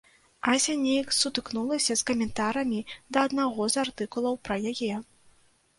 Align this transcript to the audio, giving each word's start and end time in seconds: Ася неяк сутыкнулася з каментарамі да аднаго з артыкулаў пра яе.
Ася 0.51 0.73
неяк 0.85 1.13
сутыкнулася 1.19 1.97
з 2.01 2.07
каментарамі 2.09 2.81
да 3.13 3.27
аднаго 3.31 3.69
з 3.77 3.83
артыкулаў 3.87 4.33
пра 4.49 4.61
яе. 4.75 4.93